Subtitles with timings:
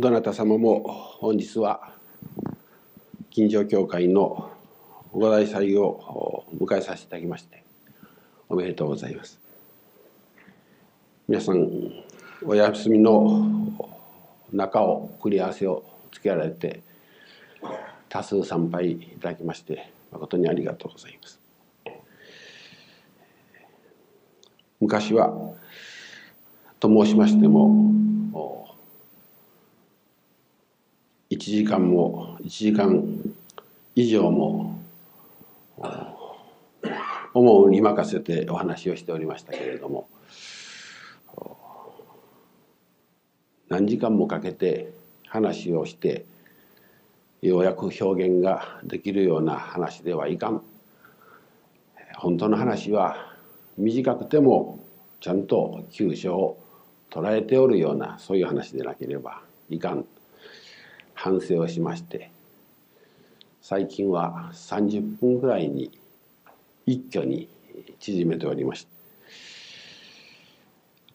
[0.00, 0.80] どなた様も
[1.18, 1.92] 本日は
[3.28, 4.50] 近所協会の
[5.12, 7.62] ご大祭を迎えさせていただきまして
[8.48, 9.38] おめでとうございます。
[11.28, 11.68] 皆さん
[12.46, 13.46] お休みの
[14.50, 16.80] 中を繰り合わせをつけられて
[18.08, 21.38] 多数参拝いただきまして誠にありがとうございます。
[24.80, 25.30] 昔は
[26.78, 27.90] と申しましても
[31.40, 33.02] 時間も1時間
[33.94, 34.78] 以上も
[37.32, 40.08] 思うに任せてお話をしておりましたけれども
[43.68, 44.92] 何時間もかけて
[45.26, 46.26] 話をして
[47.40, 50.62] ようやく表現ができるような話ではいかん。
[52.16, 53.34] 本当の話は
[53.78, 54.80] 短くても
[55.20, 56.62] ちゃんと急所を
[57.10, 60.04] 捉えておるようなそういう話でなければいかん。
[61.22, 62.30] 反省をしまして
[63.60, 65.90] 最近は30分ぐらいに
[66.86, 67.46] 一挙に
[67.98, 68.90] 縮めておりまして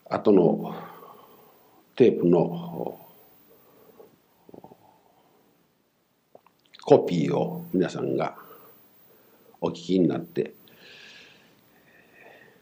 [0.07, 0.75] 後の
[1.95, 2.99] テープの
[6.83, 8.35] コピーを皆さんが
[9.59, 10.53] お聞きになって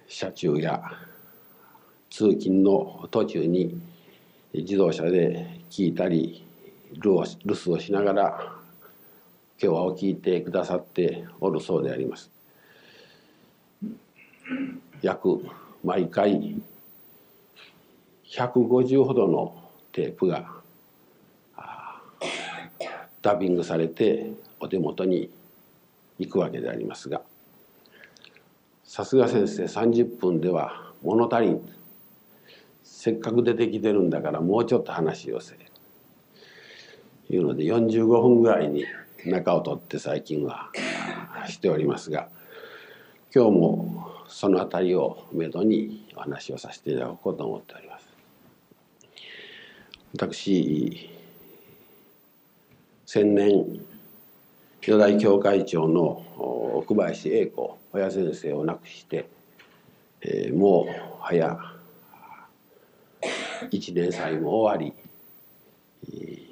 [0.08, 0.82] 車中や
[2.10, 3.82] 通勤の途中に
[4.54, 6.48] 自動車で聞いたり
[7.02, 8.54] 留守をしながら
[9.62, 12.32] 今日はを聞いてくださっておるそうであります。
[15.02, 15.42] 約
[15.84, 16.62] 毎回
[18.26, 19.56] 150ほどの
[19.92, 20.64] テープが
[23.22, 25.30] ダビングされてお手元に
[26.20, 27.22] 行くわけでありますが
[28.84, 31.70] さすが先生30分では物足りん
[32.84, 35.56] せっかく出てきてるんだからもうちょっと話をせ
[37.30, 38.86] いうので45分ぐらいに
[39.26, 40.70] 中を取って最近は
[41.48, 42.30] しておりますが
[43.34, 48.08] 今日もその辺りをめどにお話をさせていただこうと思っております。
[50.14, 51.10] 私
[53.06, 53.80] 先年
[54.82, 56.26] 巨大教会長の
[56.76, 59.28] 奥林英子親先生を亡くして、
[60.22, 61.58] えー、もう早
[63.72, 64.94] 1年祭も終わ
[66.12, 66.43] り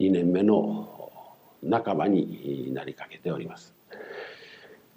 [0.00, 1.12] 2年目の
[1.70, 3.74] 半ばになりかけております。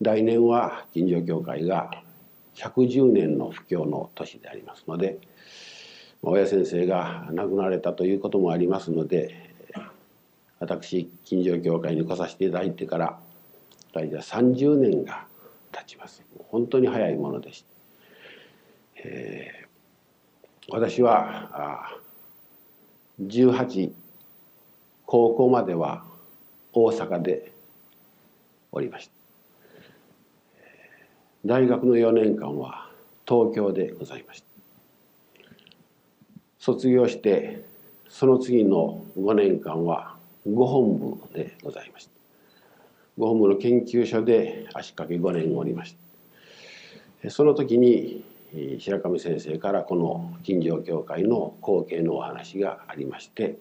[0.01, 1.91] 来年は金城教会が
[2.55, 5.19] 110年の布教の年でありますので
[6.21, 9.53] 親先生が亡くなられたということもありますので
[10.59, 13.19] 私金城教会に来させていただいてから
[13.93, 15.27] 大体30年が
[15.71, 16.23] 経ちます。
[16.49, 17.67] 本当に早いものでした、
[19.03, 21.99] えー、私は
[23.21, 23.91] 18
[25.13, 26.03] 高校までは
[26.73, 27.51] 大阪で
[28.71, 29.13] おりました。
[31.45, 32.89] 大学の4年間は
[33.27, 34.47] 東京でございました。
[36.57, 37.63] 卒業して
[38.09, 40.15] その次の5年間は
[40.51, 42.11] ご本部でございました。
[43.19, 45.95] ご本部の研究所で足掛け5年おりまし
[47.21, 47.29] た。
[47.29, 48.25] その時に
[48.79, 53.59] 白上先生からこの金城教会の後継のお話がありまして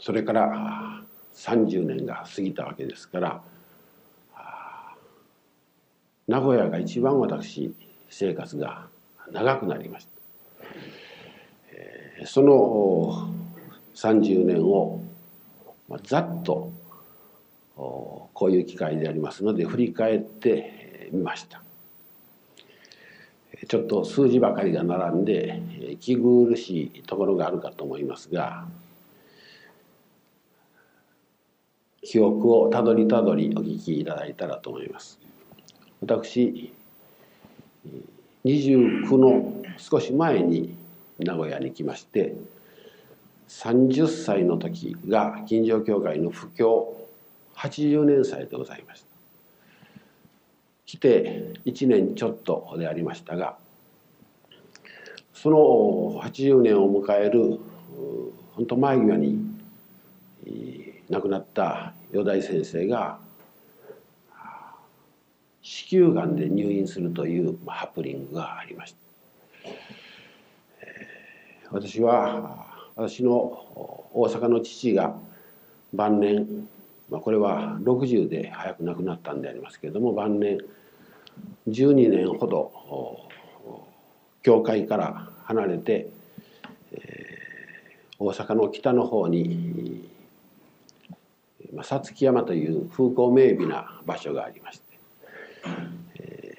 [0.00, 1.02] それから
[1.34, 3.42] 30年が過ぎたわけですから
[6.26, 7.74] 名古屋が一番私
[8.10, 8.88] 生活が
[9.30, 10.18] 長くなりました。
[12.26, 13.32] その
[13.94, 15.00] 30年を
[16.02, 16.72] ざっと
[17.76, 21.62] こういう機会でありますので振り返ってみました。
[23.66, 25.60] ちょっと数字ばかりが並んで
[25.90, 28.66] 息苦しいところがあるかと思いますが
[32.02, 35.18] 記憶をたどりたどりお聞きいただいたらと思います。
[36.00, 36.72] 私
[38.44, 40.76] 29の少し前に
[41.18, 42.36] 名古屋に来まして
[43.48, 46.96] 30歳の時が金城教会の布教
[47.56, 49.07] 80年祭でございました。
[50.88, 53.58] 来て1年ちょっとでありましたが
[55.34, 57.60] その80年を迎える
[58.54, 59.54] 本当前際に
[61.10, 63.18] 亡くなった与大先生が
[65.60, 69.70] 子宮がんで入院するというハプニングがありました。
[71.70, 73.34] 私は私の
[74.14, 75.14] 大阪の父が
[75.92, 76.66] 晩年
[77.10, 80.58] まあこれは60で早く亡くなったんでありますけれども晩年
[81.68, 82.72] 12年ほど
[84.42, 86.08] 教会から離れて
[88.18, 90.08] 大阪の北の方に
[91.82, 94.84] さつき山という風光明媚な場所がありまして、
[96.16, 96.54] え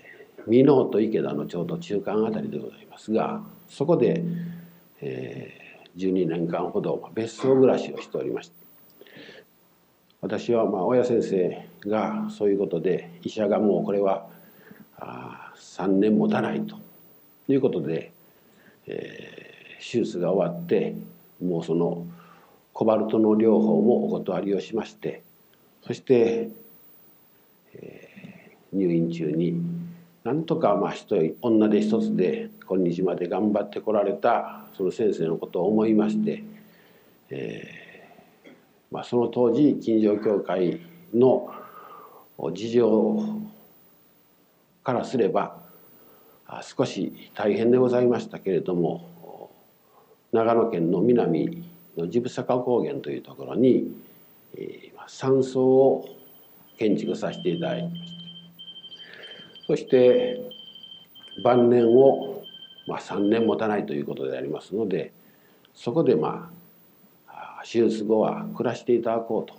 [0.48, 4.24] ー、箕面と池田のちょうど中間あたりでございますがそこで、
[5.02, 8.54] えー、12年間ほど別荘暮らしをしておりました
[10.22, 14.28] 私はまあ親先生がそういうことで医者がもうこれは
[14.98, 16.78] あ3年持たないと
[17.48, 18.12] いうことで、
[18.86, 20.96] えー、手術が終わって
[21.42, 22.06] もうその
[22.74, 25.24] コバルトの療法もお断りをしまして
[25.86, 26.50] そして、
[27.74, 29.62] えー、入院中に
[30.26, 36.44] なんとかまあ一人女手一つで今日まで頑張ってこられたその先生のことを思いまして、
[37.30, 37.79] えー
[38.92, 40.82] まあ、その当時金城教会
[41.14, 41.52] の
[42.54, 43.40] 事情
[44.84, 45.58] からすれば
[46.62, 49.52] 少し大変でございましたけれども
[50.32, 53.96] 長野県の南のジブサカ高原というところに、
[55.08, 56.08] 山荘を
[56.78, 58.20] 建築させていただきました
[59.68, 60.40] そして
[61.44, 62.42] 晩年を、
[62.88, 65.12] まあ、3年持たないということでありますので
[65.76, 66.59] そこでまあ
[67.64, 69.56] 手術後は暮らしていただこうと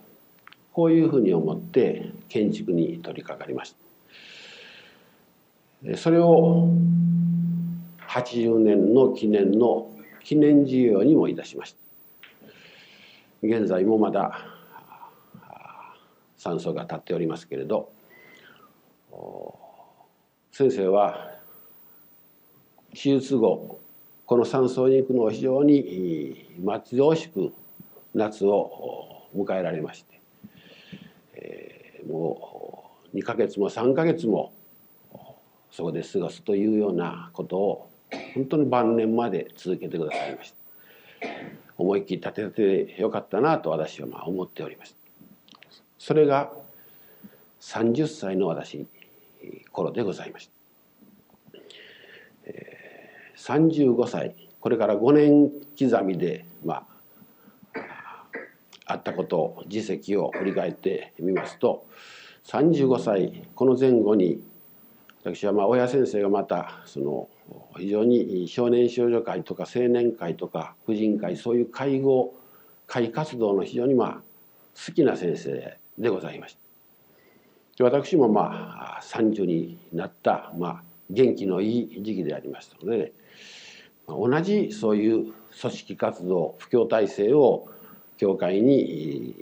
[0.73, 3.75] こういうふうに思って建築に取り掛かりまし
[5.83, 5.97] た。
[5.97, 6.69] それを
[8.09, 9.91] 80年の記念の
[10.23, 11.79] 記念事業にもいたしました。
[13.43, 14.47] 現在もまだ
[16.37, 17.91] 酸素が立っておりますけれど
[20.53, 21.39] 先生は
[22.93, 23.79] 手術後
[24.27, 27.53] この山荘に行くのを非常に待ち遠しく
[28.15, 30.21] 夏を迎えられまして、
[31.35, 34.53] えー、もう2ヶ月も3ヶ月も
[35.71, 37.91] そこで過ごすというようなことを
[38.35, 40.61] 本当に晩年まで続けてくださいました。
[41.79, 44.97] 思い切り立ててよかったなと私はまあ思っております。
[45.99, 46.51] それが
[47.61, 48.87] 30歳の私
[49.71, 50.49] 頃でございまし
[51.53, 51.61] た、
[52.47, 56.87] えー、35歳これから5年刻みでまあ
[58.91, 61.87] あったことを実績を振り返ってみますと
[62.47, 64.43] 35歳この前後に
[65.23, 67.29] 私はまあ親先生がまたその
[67.79, 72.35] 非常に少年少女会とか青年会とか婦人会そういう介護
[72.87, 74.13] 会活動の非常にまあ
[74.87, 77.85] 好きな先生でございました。
[77.85, 83.13] 私もまあ30になったまあ元気のいい時期でありましたので、
[84.07, 87.69] 同じそういう組織活動布教体制を
[88.21, 89.35] 教会に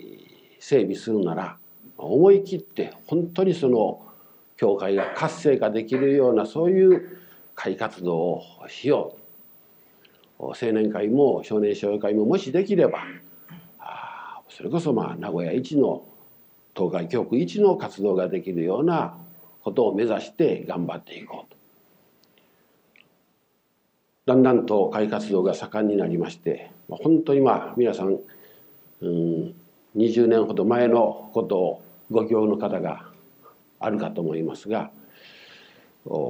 [0.61, 1.59] 整備するなら
[1.97, 4.07] 思い切って本当にその
[4.57, 7.19] 教会が活性化できるようなそういう
[7.57, 9.17] 会活動をしよ
[10.39, 13.01] う青年会も少年少女会ももしできれば
[14.49, 16.05] それこそまあ名古屋一の
[16.77, 19.19] 東海教区一の活動ができるような
[19.65, 21.59] ことを目指して頑張っていこうと。
[24.27, 28.19] だんだんと会活動が盛んになりまして本当にまあ皆さん、
[29.01, 29.55] うん、
[29.97, 33.07] 20年ほど前のことをご記憶の方が
[33.81, 34.91] あるかと思いますが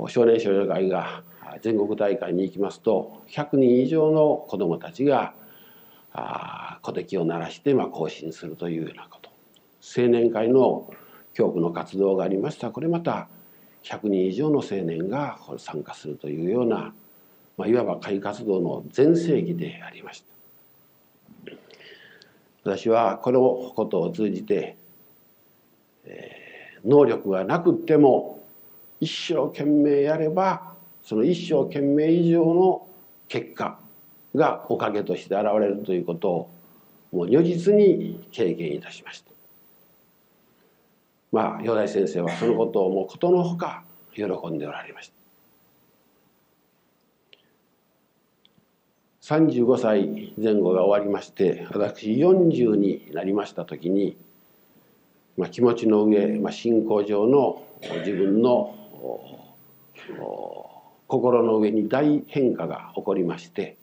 [0.09, 1.23] 少年少女会が
[1.63, 5.35] 全国大会に行きますと100人以上の子どもたちが
[6.83, 9.31] 小敵を鳴らしてまあ行進するというようなこと。
[9.81, 10.91] 青年会の
[11.33, 12.71] 教区の活動がありました。
[12.71, 13.29] これまた
[13.85, 16.93] 100人以上の青年が参加するというような、
[17.57, 20.38] まあ、いわば会活動の全盛期でありました。
[22.63, 24.77] 私はこのことを通じて、
[26.05, 28.41] えー、能力がなくっても
[29.01, 32.87] 一生懸命やればその一生懸命以上の
[33.29, 33.79] 結果
[34.35, 36.51] がおかげとして現れるということを
[37.13, 39.31] もう如実に経験いたしました。
[41.31, 43.85] まあ、四大先生はそのことをもうことのほか
[44.15, 45.18] 喜んでおられました。
[49.29, 54.17] 35歳前後が終わりまして私40になりました時に、
[55.37, 57.63] まあ、気持ちの上、まあ、信仰上の
[58.07, 58.75] 自分の
[61.09, 63.77] 心の上に大変化が起こりまして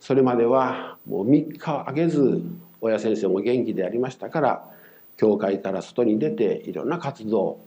[0.00, 2.42] それまではもう3日あげず
[2.80, 4.64] 親先生も元気でありましたから
[5.18, 7.58] 教会から外に出ていろんな活動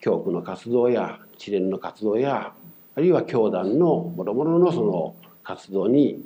[0.00, 2.54] 教区の活動や知連の活動や
[2.96, 5.14] あるいは教団のもろもろのその
[5.48, 6.22] 活動に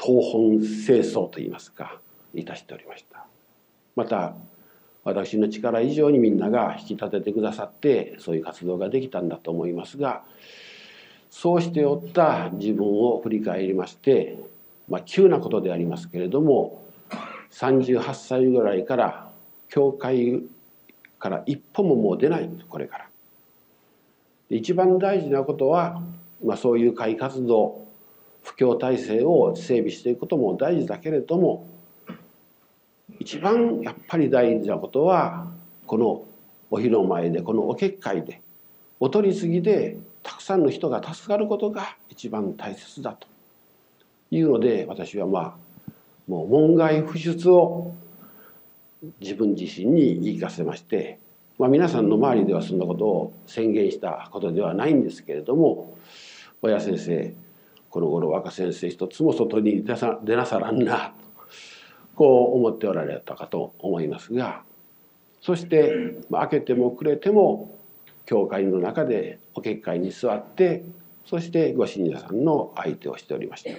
[0.00, 1.98] 東本清掃といいますか
[2.32, 3.26] いたしておりました
[3.96, 4.36] また
[5.02, 10.22] 私の力以上にみんなが引き立ててくださってそういう活動ができたんだと思いますが
[11.28, 14.38] そうしておった自分を振り返りまして、
[14.88, 16.84] まあ、急なことでありますけれども
[17.50, 19.32] 38歳ぐらいから
[19.68, 20.44] 教会
[21.18, 23.11] から一歩ももう出ないこれから。
[24.56, 26.02] 一番大事なことは、
[26.44, 27.86] まあ、そういう会活動
[28.42, 31.66] 布教体制を整備していくことも大事だけれども
[33.18, 35.46] 一番やっぱり大事なことは
[35.86, 36.24] この
[36.70, 38.40] お披露前でこのお結界で
[38.98, 43.26] お取り次ぎでたくさんの人が助かることが一番大切だと
[44.30, 45.56] いうので私はまあ
[46.28, 47.94] もう門外不出を
[49.20, 51.18] 自分自身に言い聞かせまして、
[51.62, 55.96] まあ、皆さんの周りではそんなことを宣言したことではないんですけれども
[56.60, 57.32] 親先生
[57.88, 61.12] この頃若先生一つも外に出さ出なさらんなと
[62.16, 64.64] こう思っておられたかと思いますが
[65.40, 67.78] そして、まあ、開けてもくれても
[68.26, 70.84] 教会の中でお結界に座って
[71.26, 73.70] そしてご信者さんの相手をしておりました。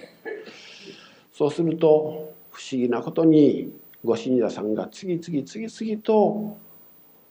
[1.34, 6.56] そうすると不思議なことにご信者さんが次々次々と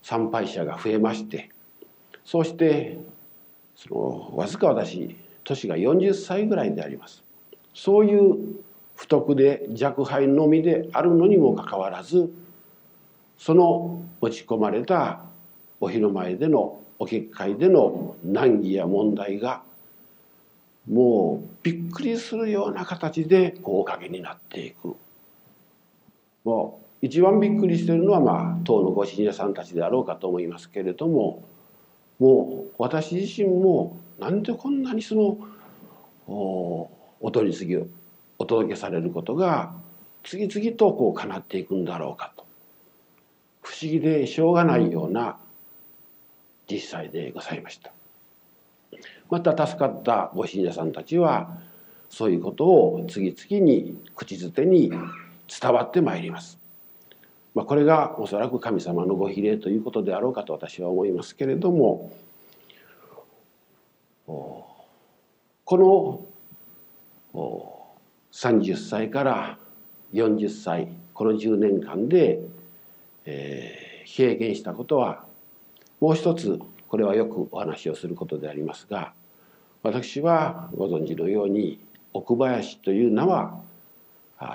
[0.04, 1.50] 参拝者が増えまして
[2.24, 3.00] そして
[3.76, 7.24] そのわずか私年が40歳ぐらいであります。
[7.74, 8.56] そういう
[8.96, 12.32] 不徳で若輩のみであるのにもかかわらず
[13.38, 15.26] その持ち込まれた
[15.82, 19.64] お日の前でのお結界での難儀や問題が
[20.90, 24.96] もうびっくりするような形でおかげになっていく。
[26.44, 31.44] もう一番びっくりしているのはまあ当のご信者さんたちであろうかと思いますけれども
[32.18, 35.38] もう私自身もなんでこんなにその
[36.28, 37.84] おお取り次ぎ
[38.40, 39.74] お届けされることが
[40.24, 42.46] 次々とこう叶っていくんだろうかと
[43.62, 45.36] 不思議でしょうがないような
[46.72, 47.92] 実際でございました。
[49.30, 51.58] また助かったご信者さんたちは
[52.10, 56.63] そういうことを次々に口づてに伝わってまいります。
[57.56, 62.12] まあ、これがおそらく神様のご比例ということであろうかと私は思いますけれども
[64.26, 64.68] こ
[67.34, 67.84] の
[68.32, 69.58] 30歳から
[70.14, 72.40] 40歳この10年間で、
[73.26, 75.26] えー、経験したことは
[76.00, 79.14] もう一つこれはよくお話をすることでありますが
[79.84, 81.80] 私はご存知のように
[82.14, 83.60] 奥林という名は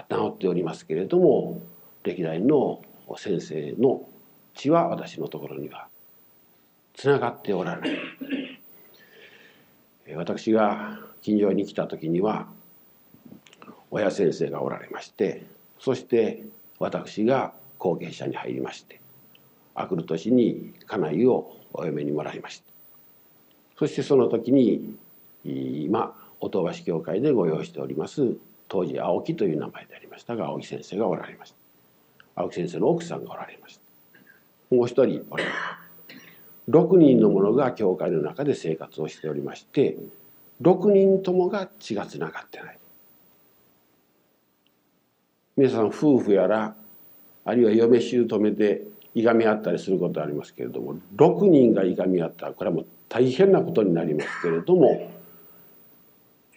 [0.09, 1.61] 名乗っておりますけれども
[2.05, 2.81] 歴代の
[3.17, 4.09] 先生の
[4.55, 5.89] 血は私のところには
[6.95, 7.91] つながっておらない
[10.15, 12.49] 私が金城に来た時には
[13.91, 15.47] 親先生がおられまして
[15.81, 16.45] そして
[16.79, 19.01] 私が後継者に入りまして
[19.75, 22.65] あくる年に家内をお嫁にもらいました。
[23.79, 24.97] そしてその時に
[25.45, 28.37] 今音橋教会でご用意しております
[28.69, 31.68] 当時青木という名前でありましたが青木先生がおられました。
[32.39, 34.75] 青木先生の奥さんがおられました。
[34.75, 35.57] もう一人おられた
[36.71, 39.97] 6人の者が教会の中で生活をしておりまして
[40.61, 42.79] 6人ともが血がつながってない。
[45.57, 46.77] 皆さん夫婦やら
[47.45, 48.83] あるいは嫁姑で
[49.15, 55.11] いがみ合ったりすることありますけれども6人がいがみ合ったらこれはもう大変なことになりますけれども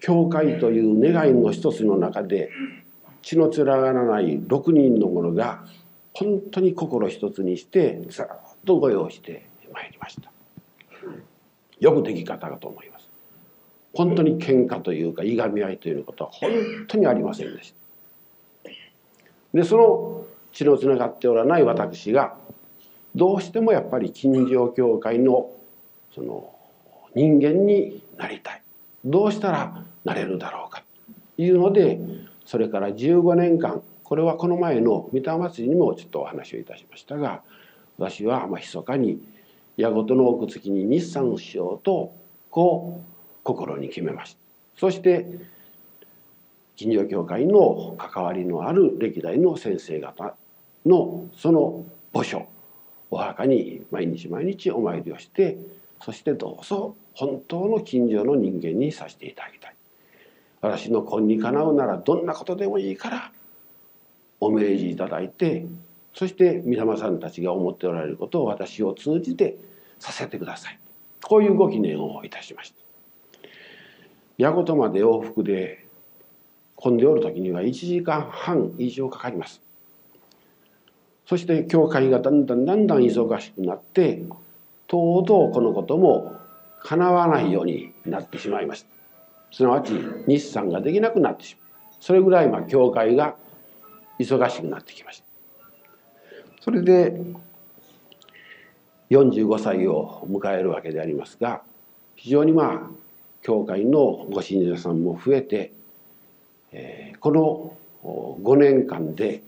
[0.02, 2.52] 教会という願いの一つの中で
[3.22, 5.64] 血のつながらない6人の者が
[6.14, 8.26] 本当に心一つにしてずっ
[8.66, 10.32] とご用してまいりました。
[11.80, 13.10] よくでき方かと思います。
[13.94, 16.52] 本当に喧嘩というかいがみ合いということは本
[16.88, 18.70] 当にありませんでした。
[19.54, 22.36] でその血のつながっておらない私が
[23.16, 25.52] どうしてもやっぱり近所教会の
[26.14, 26.54] その
[27.16, 28.62] 人間になりたい。
[29.04, 30.84] どうしたらなれるだろうか。
[31.36, 32.00] というので
[32.52, 37.44] それから15年間これはこの前の御霊祭りにもちょっとお話をいたしましたが
[37.98, 39.22] 私はまあ密かに
[39.78, 42.14] 矢事の奥月に日産しようと
[42.50, 43.10] こう
[43.44, 44.40] 心に決めました。
[44.76, 45.28] そして
[46.76, 50.36] 近所教会の関わりのある歴代の先生方
[50.86, 52.50] のその墓所
[53.12, 55.58] お墓に毎日毎日お参りをして
[56.04, 59.76] そしてどうぞ本当の近所の人間にさせていただきたい。
[60.62, 63.32] 私の婚にかなうならどんなことでもいいから
[64.40, 65.66] お命じいただいて
[66.14, 69.58] そして御霊さんたちが思っておられることを私を通じて
[70.00, 70.80] させてください。
[71.24, 72.82] こういうご記念をいたしました。
[74.38, 75.86] 矢事まで往復で
[76.76, 79.62] 混んでおる時には1時間半以上かかります。
[81.28, 84.24] そして教会がだんだんだんだん忙しくなって
[84.88, 86.36] とうとうこのことも
[86.84, 88.91] 叶わないようになってしまいました。
[89.52, 89.94] すなわち
[90.28, 91.94] 日産ができなくなってしまう。
[92.00, 93.36] それぐらいまあ教会が
[94.20, 95.26] 忙しくなってきました。
[96.62, 97.22] それで
[99.10, 101.64] 45歳を迎えるわけでありますが
[102.16, 103.02] 非常にまあ
[103.42, 105.74] 教会のご信者さんも増えて、
[106.72, 109.42] えー、この5年間で、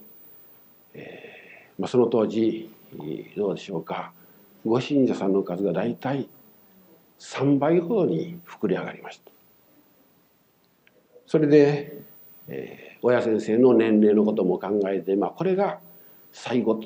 [0.94, 2.70] えーまあ、その当時
[3.38, 4.12] どうでしょうか。
[4.66, 6.28] ご信者さんの数が大体
[7.20, 9.32] 3倍ほどに膨れ上がりました。
[11.34, 12.04] それで、
[12.48, 15.80] えー、親先生の年齢のことも考えて、まあ、これが
[16.32, 16.80] 最後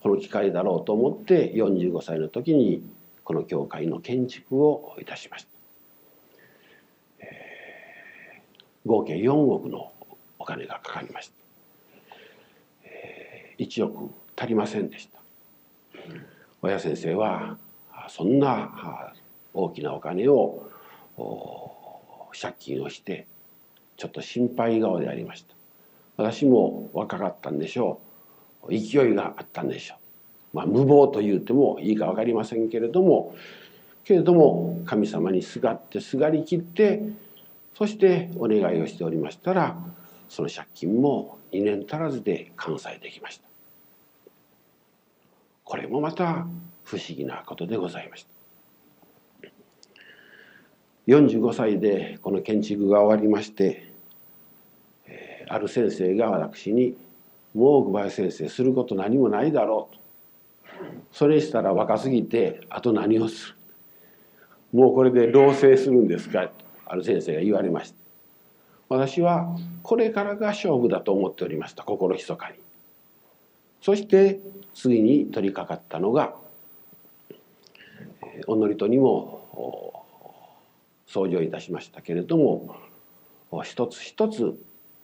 [0.00, 2.88] この機会だろうと思って45歳の時に
[3.24, 5.50] この教会の建築をいたしました、
[7.18, 9.90] えー、合計4億の
[10.38, 11.34] お金がかかりました、
[12.84, 15.18] えー、1億足りませんでした。
[16.62, 17.58] 親先生は
[18.08, 19.12] そんな
[19.52, 20.70] 大きなお金を
[22.40, 23.26] 借金をして
[24.00, 25.54] ちょっと心配顔でありました。
[26.16, 28.00] 私も若かったんでしょ
[28.62, 28.70] う。
[28.70, 29.96] 勢いがあったんでしょ
[30.54, 30.56] う。
[30.56, 33.34] まあ無謀と言うてもいいか分かりませんけれども
[34.04, 37.02] けれども神様にすがってすがりきって
[37.76, 39.76] そしてお願いをしておりましたら
[40.30, 43.46] その借金も2年足らずで完済できました。
[45.64, 46.46] これもまた
[46.84, 48.30] 不思議なことでございました。
[51.06, 53.89] 45歳でこの建築が終わりまして、
[55.50, 56.96] ある先生が私に
[57.54, 60.00] 「もう小林先生すること何もないだろう」と
[61.12, 63.56] 「それしたら若すぎてあと何をする」
[64.72, 66.50] 「もうこれで老成するんですか」
[66.86, 67.96] ある先生が言われました。
[68.88, 71.84] 私はこれからが勝負だと思っておりました。
[71.84, 72.56] 心ひそかに。
[73.80, 74.40] そして
[74.74, 76.34] 次に取り掛かったのが
[78.46, 80.04] おのりとにも
[81.06, 82.74] 掃除をいたしましたけれども
[83.62, 84.58] 一つ一つ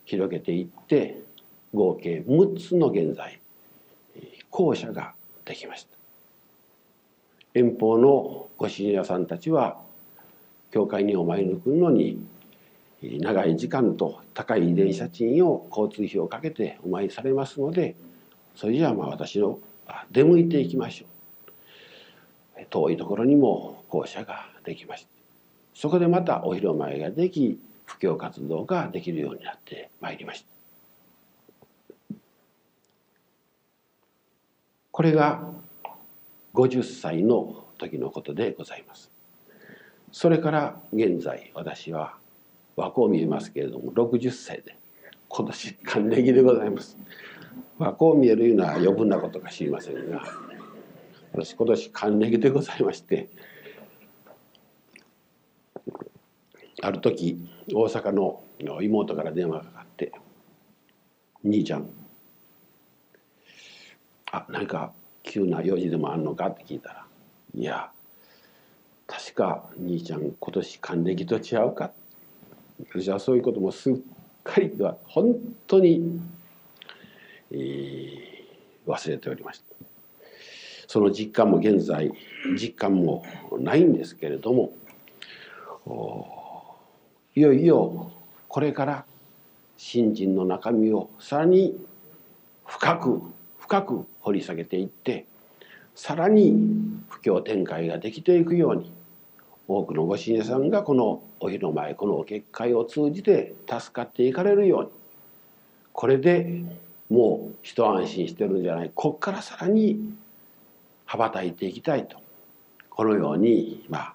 [0.06, 1.20] 広げていって
[1.74, 3.38] 合計6つの現在
[4.50, 5.12] 校舎が
[5.44, 5.96] できました。
[7.52, 9.78] 遠方のご信者さんたちは
[10.70, 12.26] 教会にお参りに来るのに
[13.02, 17.94] 長い時間と高い電車賃を交通費をかけてお参りされますので
[18.54, 19.58] それじゃあまあ私の
[20.10, 22.66] 出向いていきましょう。
[22.70, 25.08] 遠いところにも校舎ができました。
[25.74, 30.46] そこでまたお披露目ができ布教活動ができるようになってまいりました。
[34.90, 35.50] これが
[36.54, 39.10] 50歳の時のことでございます。
[40.10, 42.16] それから現在私は
[42.76, 44.76] 若を見えますけれども60歳で
[45.28, 46.96] 今年還暦でございます。
[47.78, 50.22] 若を見えるような余分なことか知りませんが
[51.32, 53.28] 私今年還暦でございまして
[56.86, 57.36] ある時
[57.74, 58.44] 大阪の
[58.80, 60.12] 妹から電話がかかって
[61.42, 61.88] 「兄ちゃん
[64.30, 64.92] あ何か
[65.24, 67.06] 急な用事でもあんのか?」って聞いたら
[67.56, 67.90] 「いや
[69.08, 71.90] 確か兄ちゃん今年還暦と違うか?」
[72.94, 73.94] 私はそういうこともすっ
[74.44, 75.34] かりは本
[75.66, 76.20] 当に、
[77.50, 78.16] えー、
[78.86, 79.74] 忘れておりました
[80.86, 82.12] その実感も現在
[82.56, 83.24] 実感も
[83.58, 84.72] ないんですけれども
[87.36, 88.12] いよいよ
[88.48, 89.04] これから
[89.76, 91.78] 信心の中身をさらに
[92.64, 93.20] 深く
[93.58, 95.26] 深く掘り下げていって
[95.94, 96.56] さらに
[97.10, 98.90] 布教展開ができていくように
[99.68, 104.90] 多くのご信者さんがこのお日の前このお結界を通じて助かっていかれるように
[105.92, 106.62] これで
[107.10, 110.14] もう一安心してるんじゃないこっからさらに
[111.04, 112.16] 羽ばたいていきたいと
[112.88, 114.14] このようにまあ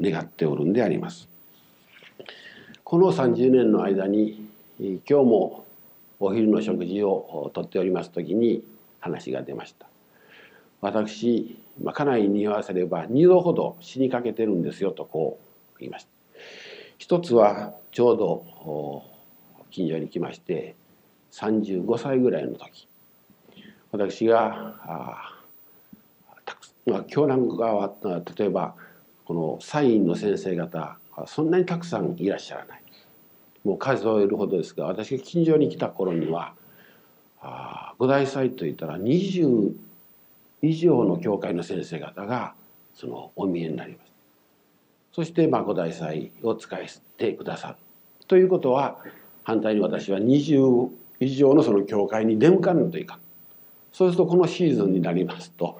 [0.00, 1.28] 願っておるんであります。
[2.92, 5.64] この30年の間に今日も
[6.20, 8.62] お昼の食事をとっております時に
[9.00, 9.86] 話が出ました。
[10.82, 15.38] 私、まあ、家内に言わせれば2度ほど死にかけてるんですよとこ
[15.76, 16.10] う言いました。
[16.98, 19.04] 一つはちょうど
[19.70, 20.74] 近所に来まして
[21.30, 22.86] 35歳ぐらいの時。
[23.90, 24.74] 私が
[26.84, 28.74] まあ、教団側は例えば
[29.24, 32.81] このサインの先生方そんなにたくさんいらっしゃらない。
[33.64, 36.54] もう数えるほどですが私が近所に来た頃には
[37.40, 39.72] あ五大祭といったら20
[40.62, 42.54] 以上の教会の先生方が
[42.94, 44.12] そのお見えになります。
[45.12, 47.74] そしてまあ五大祭を使い捨てくださる。
[48.28, 48.98] ということは
[49.42, 50.88] 反対に私は20
[51.20, 53.18] 以上のその教会に出向かぬといかん。
[53.92, 55.78] そうするとこのシーズンになりますと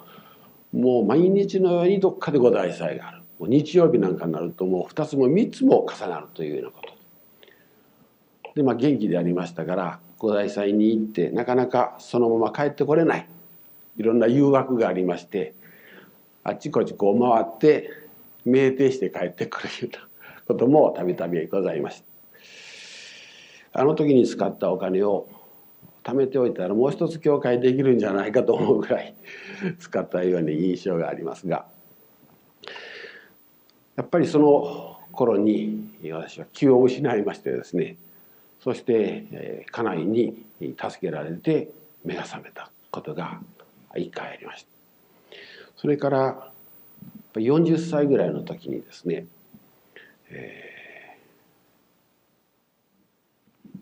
[0.72, 3.22] もう毎日のようにどっかで五大祭がある。
[3.40, 7.01] 日曜日なんかになるともう2つも3つも重なるというようなこと。
[8.54, 13.26] でまあ元気でありましたから五大祭に行ってなかなかそのまま帰ってこれない
[13.96, 15.54] いろんな誘惑がありまして
[16.44, 17.90] あっちこっちこう回って
[18.46, 20.08] 酩酊して帰ってくるような
[20.46, 22.02] こともたびたびございまし
[23.72, 23.80] た。
[23.80, 25.28] あの時に使ったお金を
[26.04, 29.14] 貯めておいたらもう一つ教会できるんじゃないかと思うぐらい
[29.78, 31.66] 使ったような印象がありますが
[33.96, 37.96] やっぱりその頃に私は気を失いましてですね
[38.62, 41.70] そして家内に助けられて
[42.04, 43.40] 目が覚めたことが
[43.96, 44.70] 一回ありました。
[45.76, 46.52] それから
[47.34, 49.26] 40歳ぐらいの時にですね、
[50.30, 53.78] えー、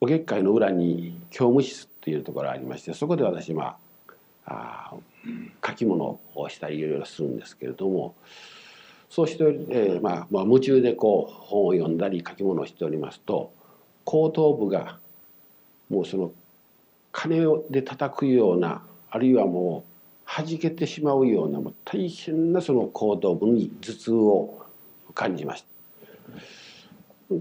[0.00, 3.76] お月会の裏に教務室っていうところがありましてそこで私ま
[4.46, 4.94] ああ
[5.66, 8.14] 書き物をしたりいろいろするんですけれども
[9.10, 13.52] そうして、えーまあ、まあ夢中でこう本を読んだり書き物をしておりますと
[14.04, 14.98] 後頭部が
[15.88, 16.32] もうその
[17.12, 19.94] 鐘で叩くようなあるいはもう
[20.26, 24.66] 弾けてしまうようなもう大変なその後頭部に頭痛を
[25.14, 25.68] 感じました。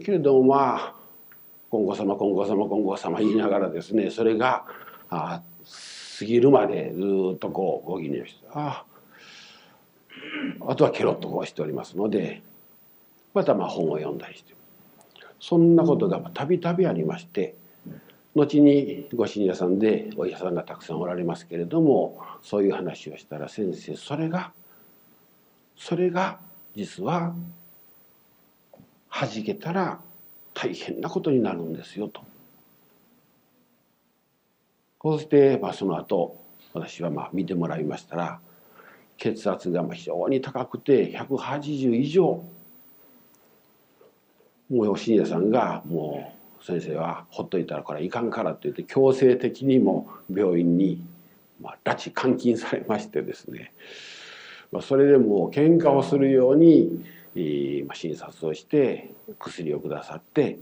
[0.04, 0.95] けれどもまあ
[1.69, 4.65] 今後様今後様今後様言いながらですねそれが
[5.10, 5.41] あ
[6.19, 7.02] 過ぎるまでず
[7.36, 8.92] っとこうご記入してああ
[10.67, 12.41] あとはケロッとこうしておりますので
[13.34, 14.54] またまあ本を読んだりして
[15.39, 17.56] そんなことがたびたびありまして
[18.36, 24.52] 後にご信者さんでお医者さんがたくさんおられますけれどもそういう話をしたら先生それが
[25.76, 26.39] それが
[26.76, 27.36] 実は
[29.12, 30.00] 弾けたら
[30.54, 32.22] 大変なことになるんですよと。
[34.98, 36.38] こうして、まあ、その後
[36.74, 38.39] 私はまあ見てもらいましたら
[39.17, 42.43] 血圧が非常に高くて180以上。
[44.69, 51.06] もう信者さんがもう先生はほっといたらこれはいかんからって言って強制的にも病院に、
[51.62, 53.73] まあ、拉致監禁されましてですね、
[54.71, 57.04] まあ、それでもう喧嘩をするように、
[57.86, 60.58] まあ、診察をして薬をくださって、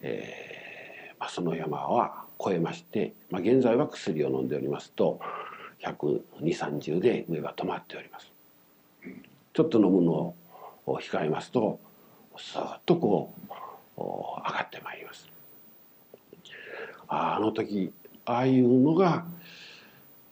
[0.00, 5.20] えーまあ、その山は越えまして、まあ、現在は薬を飲んでおりますと
[5.84, 8.30] 12030で上が止まっております。
[9.52, 10.34] ちょっと飲むの
[10.86, 11.78] を控えますと
[12.36, 13.32] スーッとこ
[13.96, 15.28] う上がってまいります。
[17.08, 17.92] あの時
[18.24, 19.24] ああいうのが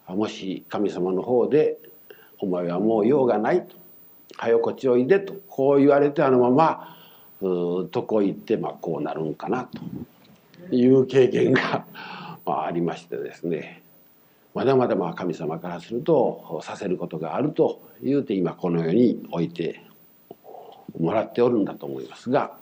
[0.07, 1.77] もし神様の方で
[2.39, 3.75] 「お前はもう用がない」と
[4.35, 6.97] 「早こっちおいで」とこう言われてあのまま
[7.41, 9.69] うとこ行ってまあこうなるんかな
[10.69, 11.85] という経験が
[12.45, 13.82] まあありましてですね
[14.53, 19.83] まだまだまあ神様からするとさせることがあると言うて今この世に置いて
[20.99, 22.55] もらっておるんだと思いますが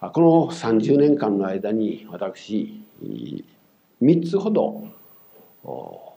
[0.00, 2.84] この30年間の間に私
[4.02, 4.88] 3つほど、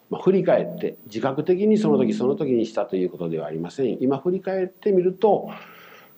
[0.09, 5.49] ま、振り返って自覚的にその時その時にしたということではありません今振り返ってみると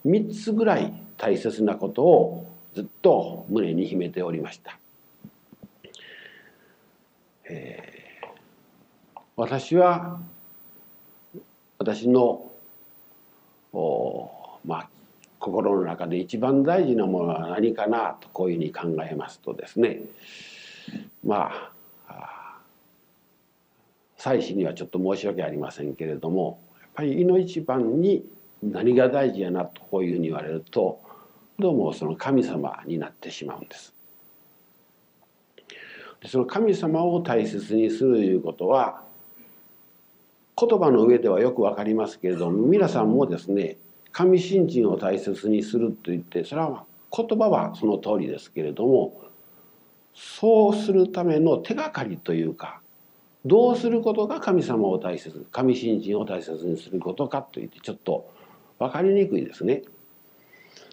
[0.06, 4.80] 3つぐらい大切なことをずっと胸に秘めておりました。
[7.50, 7.89] えー、
[9.40, 10.20] 私は
[11.78, 12.52] 私の
[14.66, 14.90] まあ
[15.40, 20.02] 心の中で一番大事なものは何かなとこういうふうに考えますとですね
[21.26, 21.72] ま
[22.10, 22.60] あ
[24.18, 28.26] 祭祀にはちょっと申し訳ありませんけれどもやっぱり胃の一番に
[28.62, 31.00] 何が大事やなとこういうふうに言われると
[31.58, 33.94] どうもその神様になってしまうんです。
[36.26, 39.08] その神様を大切にするということは
[40.60, 43.78] 言葉の上ではよく分かりますけれども皆さんもですね
[44.12, 46.84] 神信心を大切にすると言ってそれは
[47.16, 49.22] 言葉はその通りですけれども
[50.14, 52.82] そうするための手がかりというか
[53.46, 58.30] どうすることが神様を大切神信心を大切にすることかといってちょっと
[58.80, 59.84] 分かりにくいですね。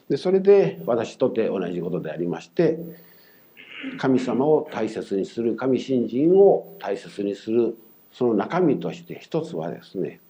[0.08, 2.78] でそれで私とて同じことでありまして
[3.98, 7.76] 神様を大切にする神信心を大切にする
[8.16, 10.20] その中身として一つはですね、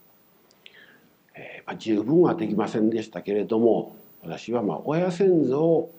[1.37, 3.95] えーまあ、十分はできませんでしたけれども
[4.25, 5.95] 私はまあ親先祖を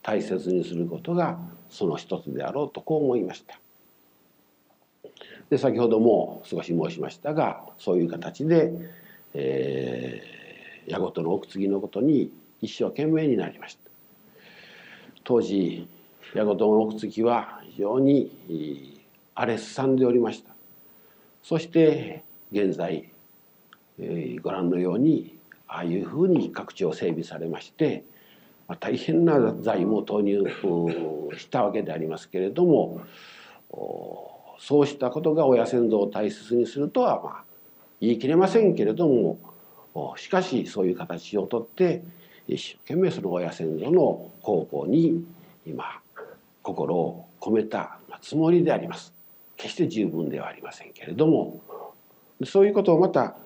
[0.00, 3.58] 大切にすることがその一つであろうとこう思いました。
[5.50, 8.72] で先ほども少し申しましたがそういう形で、
[9.34, 12.30] えー、矢事の奥継ぎのことに
[12.62, 13.90] 一生懸命になりました。
[15.24, 15.88] 当時
[16.32, 19.00] 矢事の奥継ぎは非常に
[19.34, 20.53] 荒れすさんでおりました。
[21.44, 23.08] そして現在、
[24.00, 28.02] えー、ご覧のようにああいうふうに各地を整備されまして
[28.66, 30.44] まあ、大変な財務を投入
[31.36, 33.02] したわけでありますけれども
[34.58, 37.44] そうしたことが親先祖を大切にするとはまあ
[38.00, 39.38] 言い切れませんけれども
[40.16, 42.02] しかしそういう形をとって
[42.48, 45.24] 一生懸命その親先祖の孝行に
[45.66, 46.00] 今
[46.62, 49.13] 心を込めたつもりであります。
[49.56, 51.60] 決して十分ではありませんけれども
[52.44, 53.36] そういうことをまた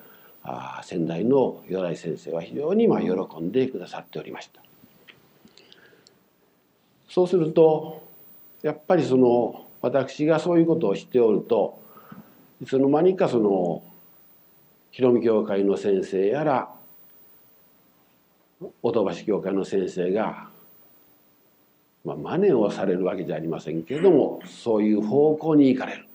[0.82, 4.62] 先代の如来先生は非常にまあ喜んでくださっておりました。
[7.08, 8.06] そうすると
[8.62, 11.80] やっぱりその私がそういうことをしておると
[12.60, 13.82] いつの間にかその
[14.90, 16.68] 広見教会の先生やら
[18.82, 20.48] 音橋教会の先生が、
[22.16, 26.06] まあ、真似をされるわけじゃありませんけれどもそういう方向に行かれる。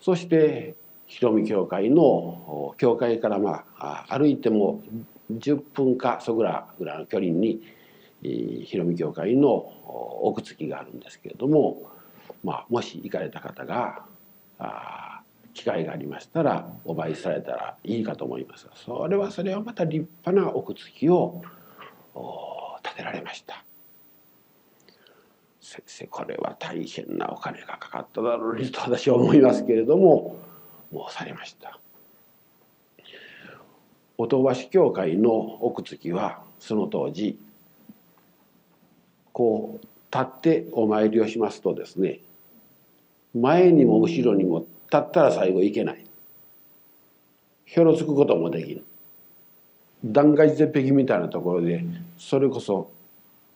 [0.00, 0.74] そして
[1.06, 4.82] 広見教会の教会からまあ歩いても
[5.32, 7.60] 10分かそぐらぐらいの距離に
[8.22, 9.50] 広見教会の
[10.22, 11.82] 奥付きがあるんですけれども、
[12.44, 14.04] まあ、もし行かれた方が
[14.58, 15.20] あ
[15.54, 21.42] 機会がありましたらお参りされたらいいかと思いますがそれはそれはまた立派な奥付きを
[22.82, 23.64] 建てられました。
[25.70, 30.36] 先生これは大変なお金がかかっただろうにと私は思いますけれども
[30.92, 31.78] 申されました。
[34.18, 37.38] 音橋教会の奥付きはその当時
[39.32, 42.18] こう立ってお参りをしますとですね
[43.32, 46.04] 前にも後ろにも立ったら最後いけない
[47.64, 48.84] ひょろつくこともできる
[50.04, 51.84] 断崖絶壁みたいなところで
[52.18, 52.90] それこそ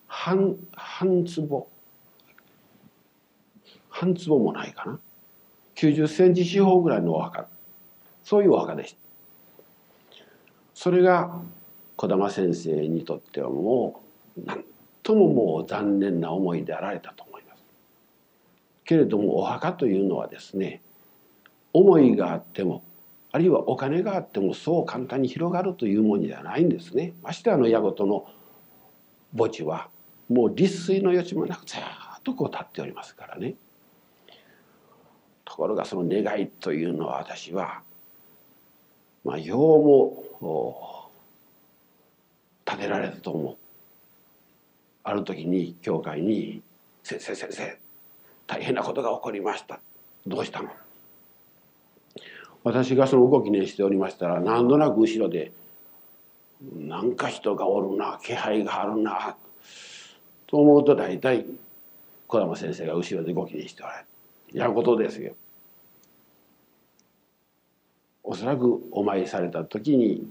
[0.07, 1.69] 半半坪
[3.95, 4.99] 半坪もないかな。
[5.77, 7.47] 90センチ四方ぐらいのお墓。
[8.25, 8.99] そういうお墓でした。
[10.75, 11.41] それが
[11.97, 14.03] 児玉先生にとってはも
[14.37, 14.65] う何
[15.05, 17.63] とももう残念な思いであられたと思います。
[18.85, 20.83] けれどもお墓というのはですね
[21.73, 22.83] 思いがあっても
[23.31, 27.13] あるいはお金があってもそう簡単に広がるというものではないんですね。
[27.23, 28.27] ましてあの矢事の
[29.37, 29.89] 墓地は
[30.29, 31.81] もう立水の余地もなくずっ
[32.25, 33.55] とこう立っておりますからね。
[35.45, 37.83] ところがその願いというのは私は
[39.25, 41.11] まあようも
[42.67, 43.57] 立てられたと思う
[45.03, 46.63] ある時に教会に
[47.05, 47.79] 「先生先生
[48.47, 49.81] 大変なことが起こりました
[50.27, 50.71] どうしたの?」
[52.65, 55.53] 私がその動きにしておりましたら何となく後ろで
[56.75, 59.37] 「なんか人がおるな気配があるな」
[60.47, 61.45] と思うと大体
[62.27, 64.07] 児玉先生が後ろで動きにしておられる。
[64.55, 65.35] やることですよ。
[68.23, 70.27] おそらくお参りされた時に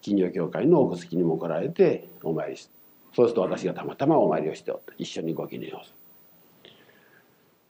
[0.00, 2.68] 金城教会の奥付きにも来られてお参りし
[3.14, 5.92] そうすると私がたまたまお参りをしておって一緒にご記念をす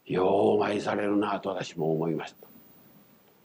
[0.07, 0.15] る。
[0.15, 2.47] ようお参りされるなと私も思いました。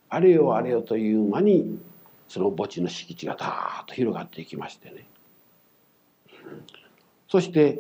[0.10, 1.80] あれよあれよという間に
[2.28, 5.06] その墓地の敷地がダーッと広がっていきましてね。
[7.28, 7.80] そして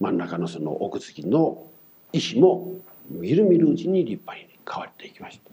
[0.00, 1.66] 真ん中のその奥付きの
[2.12, 2.74] 石も
[3.10, 5.50] みるみるうちに立派に変わっていきました。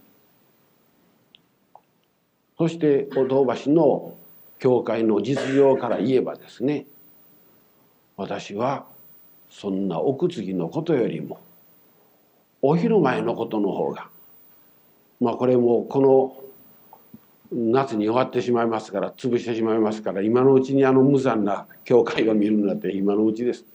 [2.57, 4.15] そしてお堂橋の
[4.59, 6.85] 教会の実情から言えばですね
[8.15, 8.85] 私は
[9.49, 11.39] そんな奥継のことよりも
[12.61, 14.07] お昼前のことの方が
[15.19, 16.43] まあこれもこの
[17.51, 23.65] 夏に終わってしまいますから潰してしまいますから今のうちにあの無残な教会を見るなんて今のうちです。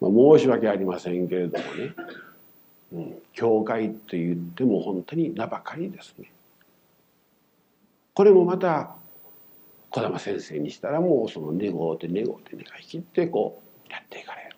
[0.00, 1.94] まあ、申し訳ありませんけれどもね、
[3.32, 6.30] 教会と言っても本当に名ばかりですね。
[8.14, 8.96] これもまた
[9.90, 14.56] 児玉先生にしたらもうその願うて願うて願い切ってこうやっていかれる。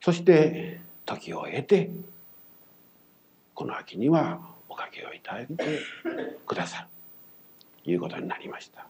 [0.00, 1.90] そして時を経て
[3.54, 5.80] この秋にはおかげをいただいて
[6.46, 6.88] くださる
[7.84, 8.86] ということになりました。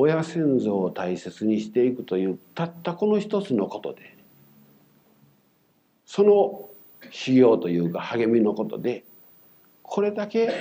[0.00, 4.16] 親先祖を大切にしていくというたったこの一つのことで
[6.06, 6.70] その
[7.10, 9.04] 修行というか励みのことで
[9.82, 10.54] これだけずっ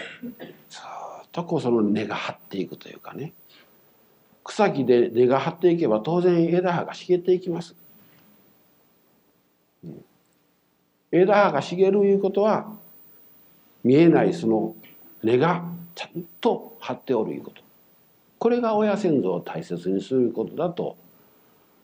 [1.32, 3.32] とこうその根が張っていくというかね
[4.44, 7.76] 草木で根が張っていけば当然枝葉が茂っていきます。
[11.12, 12.74] 枝葉が茂るいうことは
[13.86, 14.76] 見えないその
[15.24, 15.64] 根が
[15.96, 17.69] ちゃんと張っておるいうこと
[18.40, 20.98] これが親先祖を大切にすることだと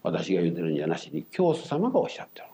[0.04, 2.48] 私が言うてるんじゃなしに教祖様がおっしゃってる。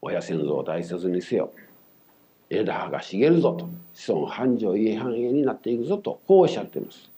[0.00, 1.52] 親先祖を大切にせよ。
[2.48, 3.68] 枝葉が茂るぞと。
[3.92, 7.10] 子孫繁盛家繁栄になっていくぞとこうおっしゃってます。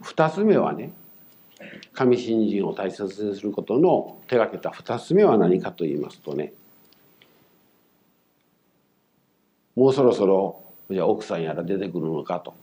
[0.00, 0.92] 二つ目はね
[1.92, 6.52] 神信心を大切にすることの手がけた二つ目は何かと言いますとね
[9.74, 12.54] もうそろそろじゃあ奥さんやら出てくるのかと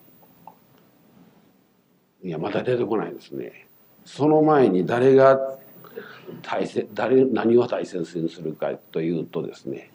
[2.23, 3.67] いやまだ出てこないですね
[4.05, 5.57] その前に誰が
[6.41, 9.91] 大切誰何を大切にするかというとですね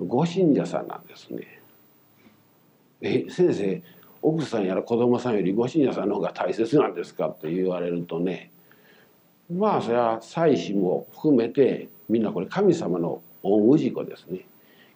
[0.00, 1.60] ご信者さんなんですね。
[3.00, 3.82] え先生
[4.20, 8.50] 奥さんやら子供さんよりご信者さんの方が大切なんですかって言われるとね
[9.50, 14.46] まあそれは妻子も含めてみんなこれ神様の恩氏子ですね。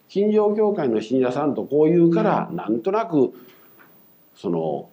[0.09, 3.33] 近所教会の信者さんとこう言うからなんとなく
[4.35, 4.89] その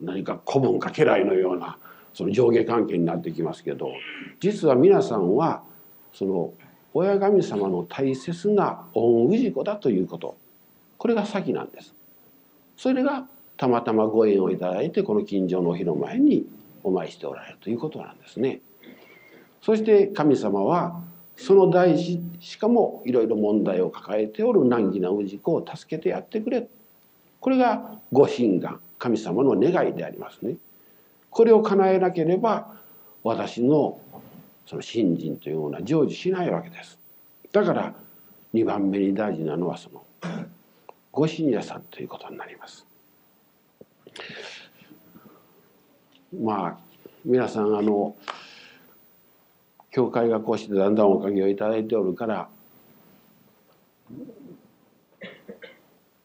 [0.00, 1.78] 何か古文かけらいのような
[2.12, 3.90] その上下関係になってきますけど
[4.40, 5.62] 実は皆さんは
[6.12, 6.52] その
[6.92, 10.36] 親神様の大切な恩氏子だということ
[10.96, 11.92] これが先なんです。
[12.76, 16.46] それがたまたまご縁をいただいてこの近所の日の前に
[16.82, 18.60] お参りしておられるということなんですね。
[19.62, 21.00] そして神様は
[21.36, 26.68] その大事しかもいろいろ問題を抱えておる難儀な氏子を助けてやってくれ
[27.40, 30.56] これがご神願神様の願いでありますね。
[31.28, 32.74] これを叶えなければ
[33.22, 34.00] 私の
[34.66, 36.98] その信心というものは成就しないわけです。
[37.52, 37.94] だから
[38.54, 40.04] 2番目に大事なのはその
[41.12, 42.86] ご信者さんということになります。
[46.32, 46.78] まあ
[47.24, 48.16] 皆さんあの
[49.94, 52.48] 教会がこうしてだんだんおかげをいただいておるから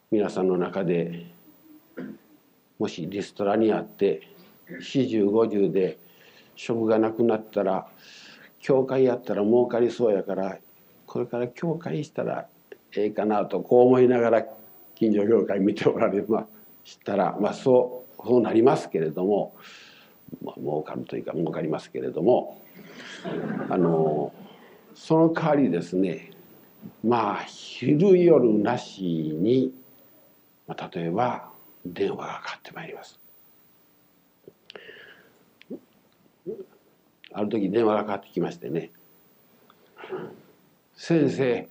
[0.10, 1.28] 皆さんの中で
[2.80, 4.28] もしリストラにあって
[4.72, 6.00] 4050で
[6.56, 7.86] 職がなくなったら
[8.60, 10.58] 教会やったら儲かりそうやから
[11.06, 12.48] これから教会したら
[12.98, 14.46] ええかなとこう思いながら
[14.96, 16.48] 近所業界見ておられま
[16.84, 19.54] したら、まあ、そうそうなりますけれども、
[20.44, 22.60] まあ、儲かるというか儲かりますけれども
[23.70, 24.34] あの
[24.96, 26.32] その代わりですね
[27.04, 29.74] まあ昼夜なしに、
[30.68, 31.50] まあ、例えば
[31.86, 33.20] 電話がかかってまいります。
[37.32, 38.92] ある時電話がかかってきましてね
[40.96, 41.68] 「先生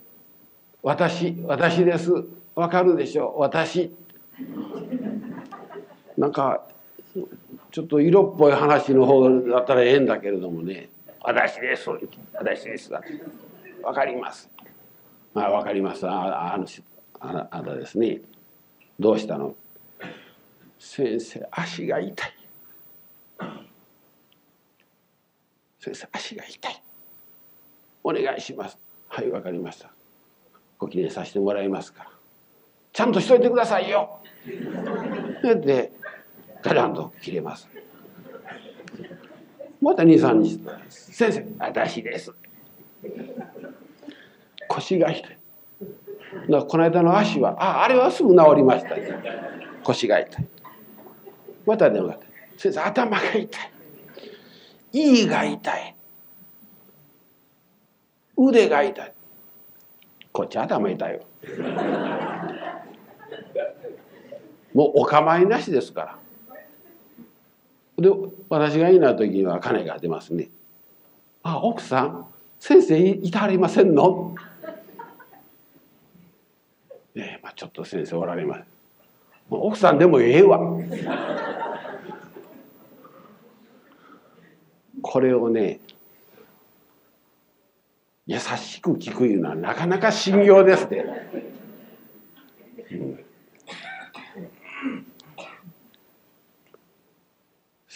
[0.82, 2.12] 私私です。
[2.54, 3.94] わかるでしょ私」
[6.16, 6.66] なんか
[7.70, 10.88] ちょっと色っぽい話の方だったらええんだけれどもね
[11.22, 11.90] 「私です
[12.34, 12.92] 私です」
[13.82, 14.50] わかります」
[15.34, 16.06] まあわかります。
[16.06, 16.66] ああの
[17.20, 18.20] ああなたですね
[18.98, 19.54] どうしたの？
[20.78, 22.32] 先生足が痛い。
[25.80, 26.82] 先生足が痛い。
[28.02, 28.78] お願いします。
[29.08, 29.90] はいわかりました。
[30.78, 32.10] ご記念させてもらいますから。
[32.92, 34.20] ちゃんとしといてくださいよ。
[35.42, 35.92] で
[36.62, 37.68] ガランと切れます。
[39.80, 40.60] また23日。
[40.88, 42.32] 先生私です。
[44.68, 45.38] 腰が痛い。
[46.50, 48.96] だこの間の足はああれはすぐ治りました。
[49.82, 50.46] 腰が痛い。
[51.66, 52.18] また電話
[52.56, 53.70] 先生頭が痛い。
[54.92, 55.94] 胃が痛い。
[58.36, 59.12] 腕が痛い。
[60.32, 61.20] こっち頭痛いよ。
[64.74, 66.18] もうお構いなしですから。
[67.98, 68.10] で
[68.48, 70.48] 私がいな時には金が出ますね
[71.42, 72.26] 「あ奥さん
[72.60, 74.34] 先生いたはりませんの?
[77.14, 78.64] 」えまあ、ちょっと先生おられます
[79.50, 80.60] 奥さんでもええわ。
[85.00, 85.80] これをね
[88.26, 91.04] 優しく聞くいうのはなかなか信用ですね、
[92.90, 93.24] うん、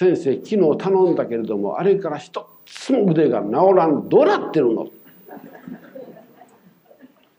[0.03, 4.89] 先生昨日頼んだけれどもあれから一つも腕が治らんどうなってるの？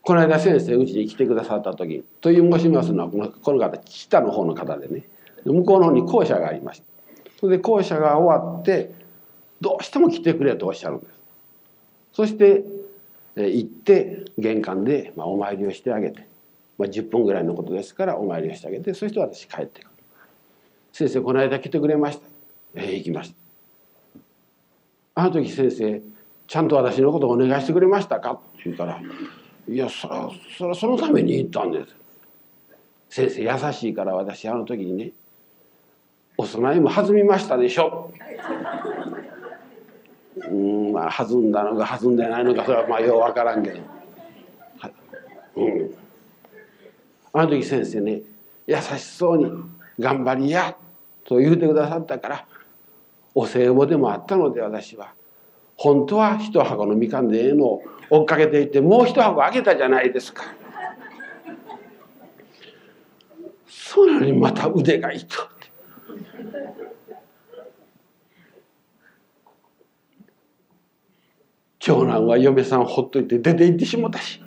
[0.00, 5.04] この間先生うちに来てくださった時という申しますのはこの方北の方の方でね。
[5.44, 6.86] 向こうの方に校舎がありました
[7.38, 8.94] それで校舎が終わって
[9.60, 11.12] どうしても来てくれとおっしゃるんです。
[12.14, 12.64] そして
[13.36, 16.26] 行って玄関でお参りをしてあげて、
[16.78, 19.90] ま、10分ぐらいのことですからお参りをしてあげてそして私帰ってくる。
[20.92, 22.33] 先生この間来てくれました。
[22.74, 23.36] え行きました。
[25.16, 26.02] あの時先生
[26.46, 29.00] ちゃんと私のことをお願いしてくれましたか?」って言うから
[29.68, 31.94] 「いやそらそらそのために行ったんです」
[33.08, 35.12] 先生優しいから私あの時にね
[36.36, 38.10] 「お供えも弾みましたでしょ」
[40.50, 43.80] うんまあ弾んだのか弾んでないのかそれはまあよう分からんけど。
[45.56, 45.94] うん、
[47.32, 48.22] あの時先生ね
[48.66, 49.48] 優しそうに
[50.00, 50.76] 「頑張りや」
[51.24, 52.46] と言うてくださったから
[53.34, 55.12] お歳暮でもあったので私は
[55.76, 60.44] 本当は一箱のみかんでええのを追っかけていってもう一箱あげたじゃないですか。
[63.66, 65.54] そなにまた腕が痛い。
[71.84, 74.40] 長男は嫁さんほっといて出て行ってしもたし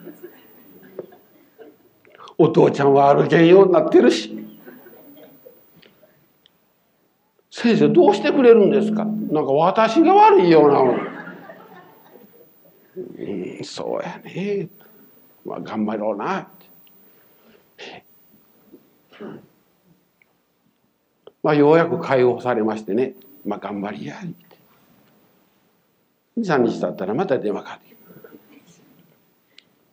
[2.35, 4.46] お父ちゃんは歩けんようになってるし
[7.59, 9.03] 先生どうしてくれるんですか？
[9.03, 10.83] なんか私が悪いようなう
[13.23, 14.67] んそうやね。
[15.43, 16.41] まあ頑張ろうな。
[16.41, 16.47] っ
[17.77, 18.03] て
[21.41, 23.15] まあようやく解放されましてね。
[23.43, 24.19] まあ頑張りや。
[24.23, 24.35] り
[26.37, 27.95] 23日経ったらまた電話かかって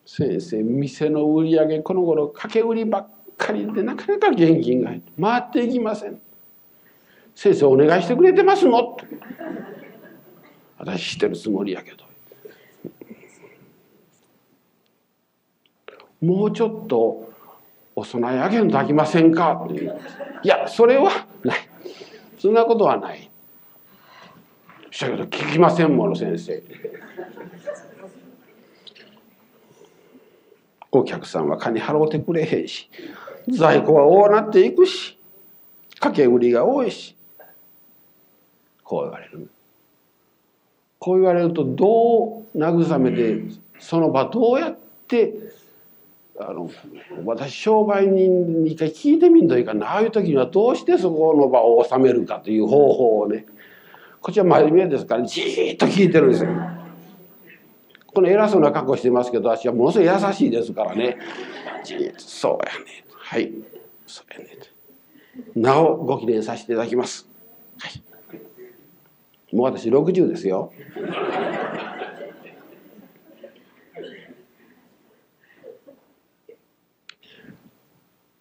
[0.05, 3.09] 先生店の売り上げこの頃掛け売りばっ
[3.39, 6.21] かりでなかなか現金が入って回っていきません。
[7.35, 8.81] 先生お願いしてくれてますの？
[8.81, 9.07] って
[10.79, 12.05] 私してるつもりやけど。
[16.21, 17.31] もうちょっと
[17.95, 19.65] お供えあげんとあきませんか？
[19.67, 20.01] って言う
[20.43, 21.59] いやそれはない。
[22.39, 23.31] そんなことはない。
[24.91, 26.63] したけど聞きませんもの先生。
[30.93, 32.89] お客さんは金払うてくれへんし
[33.49, 35.19] 在庫は多なっていくし
[35.95, 37.14] 掛け売りが多いし。
[38.95, 39.51] こう言われる
[41.01, 43.43] こう言われるとどう慰めて
[43.81, 44.79] その場どうやっ
[45.09, 45.35] て
[46.39, 46.71] あの
[47.25, 53.47] 私商売人に一回聞いてみんといかなああいう時にはどうしてそこの場を収めるかという方法をね
[54.21, 56.51] こっちは真面目ですからじーっと聞いてるんですよ。
[58.07, 61.19] この偉そうな格好してますけど私はものすごい優しいですからね。
[61.85, 63.05] じーっとそうやね。
[63.13, 63.53] はい。
[64.07, 64.57] そうやね。
[65.57, 67.29] なおご記念させていただきます。
[67.79, 68.14] はい。
[69.55, 70.73] もう私60ですよ。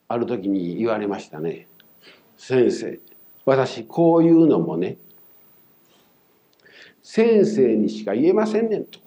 [0.08, 1.68] ある時に言われましたね。
[2.38, 3.00] 先生、
[3.46, 4.98] 私こういうのもね、
[7.02, 9.00] 先生にしか言えませんねんと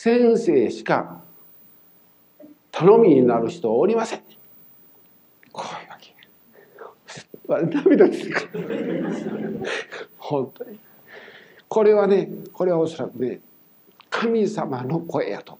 [0.00, 1.24] 先生しか
[2.70, 4.20] 頼みになる人おりません
[5.50, 6.14] こういうわけ
[7.48, 9.64] 涙出てくる
[10.18, 10.78] 本当に。
[11.68, 13.40] これはねこれはおそらくね
[14.10, 15.58] 神様の声やと。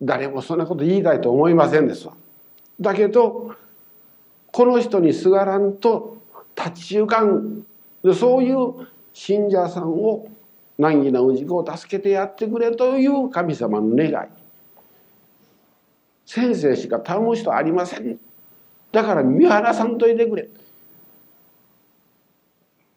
[0.00, 2.14] 誰もそんなこと言いたいと思いませんですわ。
[2.80, 3.54] だけど
[4.52, 6.18] この人にすがらんと
[6.56, 7.64] 立ち行かん。
[8.14, 10.28] そういう信者さんを
[10.78, 14.28] 難儀な氏子を助けてやってくれという神様の願い。
[16.26, 18.20] 先生しか頼む人ありません。
[18.96, 20.48] だから見放さんといてくれ。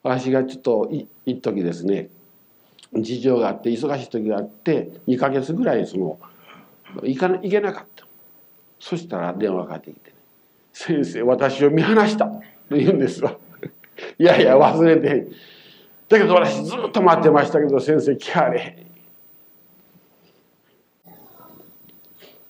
[0.02, 0.90] 私がちょっと
[1.26, 2.08] 一時ですね
[2.96, 6.18] 事情があって忙しい時があって2か月ぐらいその
[7.04, 8.06] 行か行けなかった。
[8.80, 10.14] そしたら電話かかってきて
[10.72, 12.28] 先生私を見放した。
[12.28, 12.42] と
[12.78, 13.36] 言うんですわ。
[14.18, 15.28] いやいや忘れて
[16.08, 18.88] だけど私ずっと待ってましたけど先生来はれへん。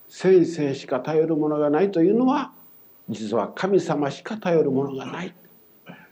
[0.08, 2.52] 先生しか頼るものがないというのは
[3.10, 5.34] 実は神様しか頼るものがない。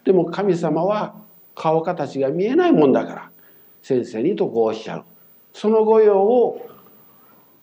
[0.03, 1.15] でも神様は
[1.53, 3.31] 顔形が見えないもんだから
[3.81, 5.03] 先生にとこうおっしゃる。
[5.53, 6.69] その御用を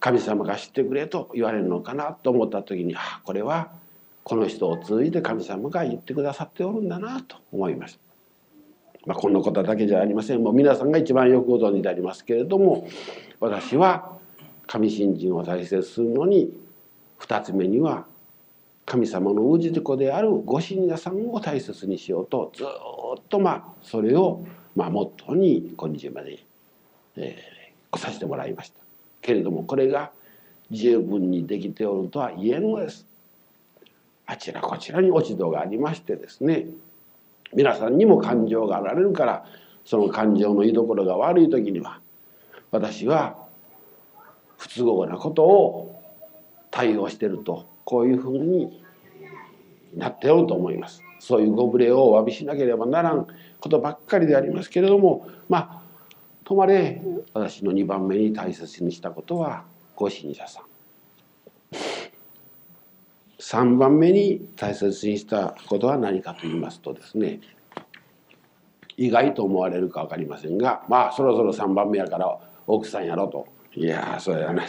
[0.01, 3.71] 神様が知ってくれと言われるのかなと思った時にあこれは
[4.23, 8.01] この人を通じて神様が言ってくださっておるんだなと思いました。
[9.07, 10.43] まあ、このことだけじゃありません。
[10.43, 12.89] もう皆さんが一番よくご存知でありますけれども
[13.39, 14.17] 私は
[14.67, 16.53] 神信心を大切するのに
[17.19, 18.07] 二つ目には
[18.87, 24.45] 神様の氏子であるご信者さんを大切にしようとずっとまあそれを
[24.77, 26.45] まあモットーに今日まで、
[27.17, 28.81] えー、来させてもらいました
[29.23, 30.11] けれどもこれが
[30.71, 33.07] 十分にできておるとは言えんのです。
[34.27, 36.67] あちらこちらに落ち度がありましてですね
[37.53, 39.45] 皆さんにも感情があられるから
[39.85, 42.01] その感情の居所が悪い時には
[42.71, 43.37] 私は
[44.57, 46.03] 不都合なことを
[46.71, 48.83] 対応してるとこういうふうに
[49.95, 51.03] なっておると思います。
[51.19, 53.27] そういうご無礼をお詫びしなければならん
[53.61, 55.83] ことばっかりでありますけれどもまあ
[56.45, 57.01] とまれ。
[57.33, 59.65] 私の2番目に大切にしたことは
[59.97, 60.65] ご信者さん。
[63.39, 67.41] 3番目に大切にしたことは何かと言いますとですね
[68.97, 73.47] 意外と思われるか分かりませんがまあそろそろ3番目やから奥さんやろと。
[73.77, 74.65] いやそれはな。
[74.65, 74.67] い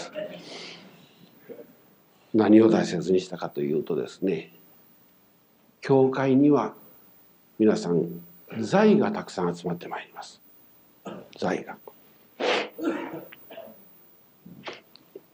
[2.36, 4.52] 何を大切にしたかというとですね
[5.80, 6.74] 教会には
[7.58, 8.10] 皆さん
[8.60, 10.42] 財がたくさん集まってまいります
[11.40, 11.78] 財が。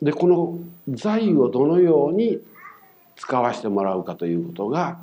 [0.01, 2.39] でこの財をどのように
[3.15, 4.99] 使わせてもらうかということが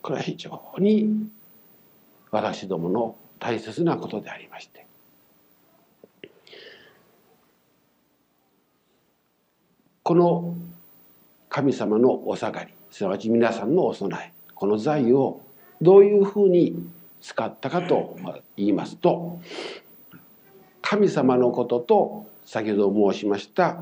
[0.00, 1.28] これは非常に
[2.30, 4.86] 私どもの大切なことでありまして
[10.02, 10.54] この
[11.54, 15.40] 神様のお下がりすなわち皆さんのお供えこの財を
[15.80, 16.84] どういうふうに
[17.20, 18.18] 使ったかと
[18.56, 19.40] 言いますと
[20.82, 23.78] 神様のことと先ほど申しました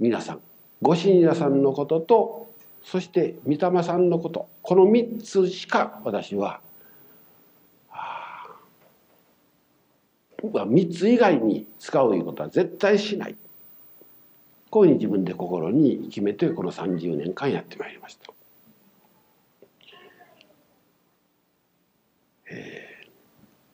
[0.00, 0.40] 皆さん
[0.80, 2.50] ご信者さんのことと
[2.82, 6.62] そして御霊さんのことこの3つしか私は
[10.42, 13.36] 3つ以外に使ういうことは絶対しない。
[14.74, 18.32] こういうふうに自分で心に決めてこの30年間やってまいりました。
[22.50, 23.08] えー、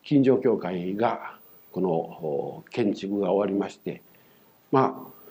[0.03, 1.39] 近所教会が
[1.73, 4.03] この建築が終わりまして
[4.71, 5.31] まあ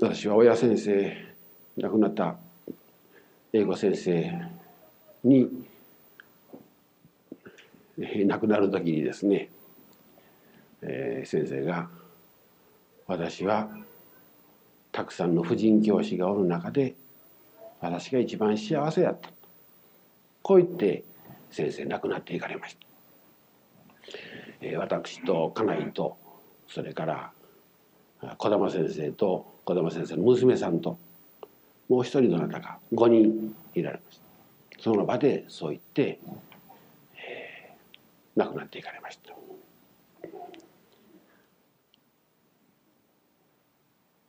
[0.00, 1.14] 私は親先生
[1.76, 2.38] 亡くなった
[3.52, 4.50] 英語先生
[5.24, 5.66] に
[7.98, 9.50] 亡くなる時にですね、
[10.80, 11.90] えー、先生が
[13.06, 13.83] 「私は
[14.94, 16.94] たくさんの婦人教師がおる中で
[17.80, 19.28] 私が一番幸せやった」
[20.40, 21.02] こう言って
[21.50, 22.86] 先生亡くなっていかれました。
[24.60, 26.16] えー、私と家内と
[26.68, 27.32] それから
[28.38, 30.96] 児玉先生と児玉先生の娘さんと
[31.88, 34.20] もう一人どなたか5人いられまし
[34.76, 34.80] た。
[34.80, 36.20] その場でそう言って、
[37.16, 39.34] えー、亡くなっていかれました。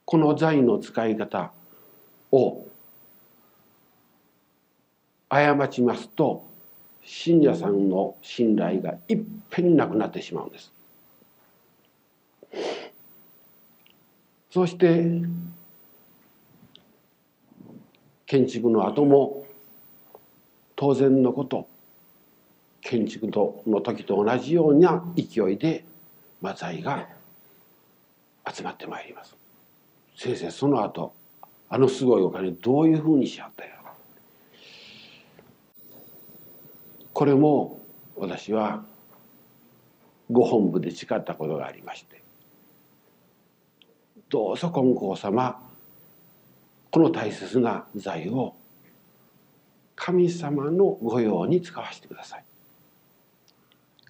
[0.06, 1.52] この財の使い方
[2.32, 2.66] を
[5.30, 6.46] 過ちますと
[7.04, 10.72] 信者さんの信頼がいっぺんになくなってしまうんです。
[14.52, 15.22] そして
[18.26, 19.46] 建築の後も
[20.76, 21.68] 当然のこと
[22.82, 23.28] 建築
[23.68, 25.84] の時と同じような勢いで
[26.56, 27.08] 財が
[28.54, 29.36] 集まってまいります。
[30.16, 31.14] 先生その後
[31.70, 33.92] あのすごいお金どういうふうにしはったやろ？
[37.14, 37.80] これも
[38.16, 38.84] 私は
[40.32, 42.24] ご本部で誓ったことがありまして
[44.30, 45.62] どうぞ金光様
[46.92, 48.56] この大切な財を
[49.96, 52.44] 神様の御用に使わせてください。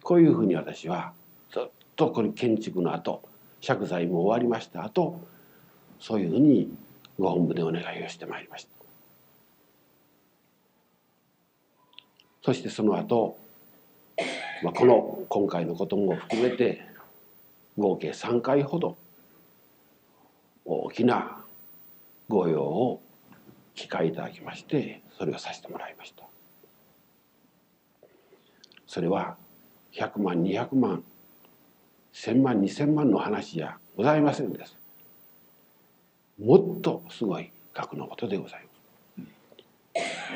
[0.01, 1.13] こういうふうに私は
[1.51, 1.63] ずっ
[1.95, 3.23] とこの建築の後
[3.65, 5.19] 借財も終わりました後
[6.07, 6.71] そういうふうに
[7.17, 8.69] ご本部でお願いをしてまいりました。
[12.43, 13.39] そしてその後、
[14.61, 16.85] まあこの今回のことも含めて
[17.75, 18.95] 合計3回ほど
[20.63, 21.43] 大きな
[22.29, 23.01] 御用を
[23.73, 26.23] 機会いただきましてそれをさせてもらいました。
[28.85, 29.37] それは
[29.93, 31.03] 100万200万
[32.13, 34.84] 1,000万2,000万の話じゃございませんです。
[36.39, 38.61] もっとすごい額のことでござい
[39.17, 39.23] ま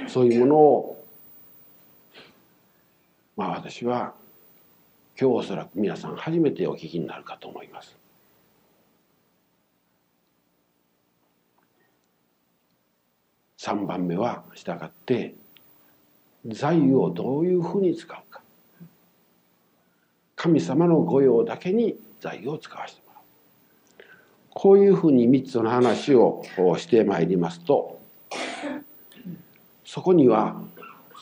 [0.07, 0.13] す。
[0.13, 1.05] そういうものを
[3.35, 4.13] まあ私は
[5.19, 7.97] 今日おそらく皆さん初めてお聞きになるかと思います。
[13.57, 15.35] 3番目は従って
[16.45, 18.41] 財をどういうふうに使うか。
[20.37, 23.08] 神様の御用だけに財を使わせてもらう。
[24.51, 26.43] こういうふうに3つの話を
[26.77, 27.99] してまいりますと
[29.85, 30.61] そこには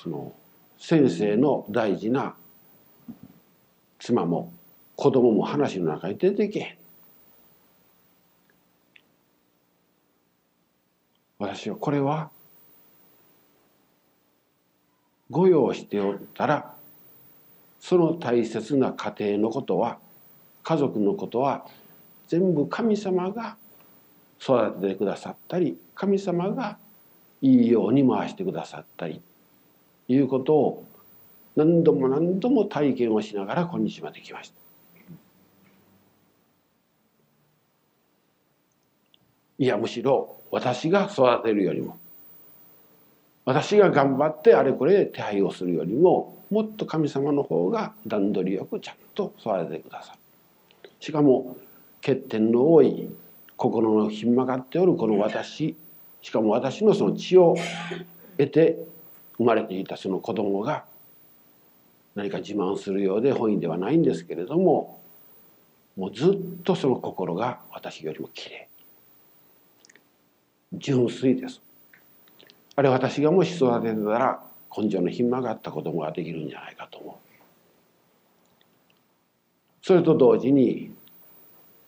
[0.03, 0.33] その
[0.77, 2.35] 先生の大事な
[3.99, 4.53] 妻も
[4.95, 6.77] 子供も話の中に出ていけへん。
[11.39, 12.31] 私はこれは
[15.29, 16.73] 御用しておったら
[17.79, 19.99] その大切な家庭のことは
[20.63, 21.65] 家族のことは
[22.27, 23.57] 全部神様が
[24.39, 26.77] 育ててくださったり神様が
[27.41, 29.21] いいように回してくださったり
[30.07, 30.85] いうことを
[31.55, 34.57] 何度も何度も体験をしながら今日まで来ました。
[39.59, 41.97] いやむしろ私が育てるよりも
[43.43, 50.13] 私が頑張ってあれこれ手配をするよりももっと神様の方が段取りよくちゃんと育ててくださ
[50.83, 51.57] るしかも
[52.07, 53.09] 欠点の多い
[53.57, 55.75] 心のひん曲がっておるこの私。
[56.21, 57.57] しかも私のその血を
[58.37, 58.77] 得て
[59.37, 60.85] 生まれていたその子供が
[62.15, 65.01] 何か自慢するようで本意ではないんですけれども
[65.97, 68.69] もうずっとその心が私よりもきれ
[70.73, 71.61] い純粋です。
[72.77, 74.41] あれ私がもし育ててたら
[74.75, 77.15] 根性のひん曲がった子供ができるんじゃないかと思う。
[79.81, 80.91] それと同時に、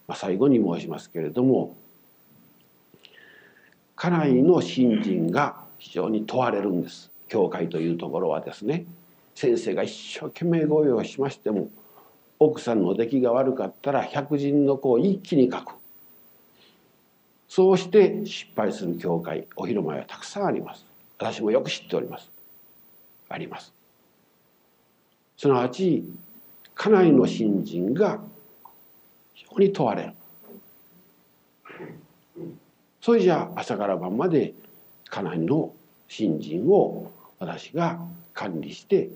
[0.10, 1.78] まあ、最後に申しますけれども
[3.96, 7.12] 家内の信心が非常に問われるんです。
[7.28, 8.86] 教会というところはですね。
[9.36, 11.70] 先生が一生懸命御用しましても
[12.40, 15.76] 奥さんの出来が悪かったら百人の子を一気に書く。
[17.48, 20.86] そうして失敗する教会お広間はたくさんあります。
[21.20, 22.32] 私もよく知っております。
[23.28, 23.74] あります。
[25.38, 26.04] すなわち
[26.74, 28.22] 家内の信心が
[29.50, 30.14] 非常に問われる
[33.02, 34.54] それじゃあ朝から晩まで
[35.10, 35.74] 家内の
[36.08, 38.00] 信心を私が
[38.34, 39.10] 管理して